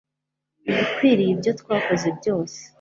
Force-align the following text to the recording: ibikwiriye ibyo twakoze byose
ibikwiriye 0.69 1.31
ibyo 1.35 1.51
twakoze 1.59 2.07
byose 2.17 2.59